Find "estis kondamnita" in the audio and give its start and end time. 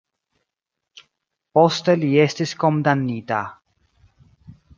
2.25-3.43